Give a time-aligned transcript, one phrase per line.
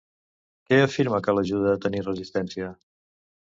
[0.69, 2.73] Què afirma que l'ajuda a tenir resistència?